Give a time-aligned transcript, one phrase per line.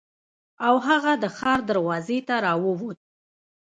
[0.67, 2.97] او هغه د ښار دروازې ته راووت.